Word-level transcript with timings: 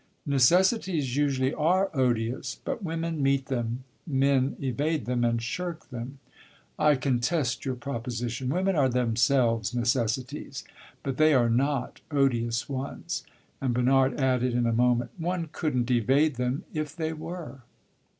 "Necessities 0.25 1.15
usually 1.15 1.53
are 1.53 1.91
odious. 1.95 2.59
But 2.65 2.81
women 2.83 3.21
meet 3.21 3.45
them. 3.49 3.83
Men 4.07 4.55
evade 4.59 5.05
them 5.05 5.23
and 5.23 5.39
shirk 5.39 5.91
them." 5.91 6.17
"I 6.79 6.95
contest 6.95 7.65
your 7.65 7.75
proposition. 7.75 8.49
Women 8.49 8.75
are 8.75 8.89
themselves 8.89 9.75
necessities; 9.75 10.63
but 11.03 11.17
they 11.17 11.35
are 11.35 11.51
not 11.51 12.01
odious 12.09 12.67
ones!" 12.67 13.25
And 13.61 13.75
Bernard 13.75 14.19
added, 14.19 14.55
in 14.55 14.65
a 14.65 14.73
moment, 14.73 15.11
"One 15.19 15.49
could 15.51 15.77
n't 15.77 15.91
evade 15.91 16.37
them, 16.37 16.63
if 16.73 16.95
they 16.95 17.13
were!" 17.13 17.59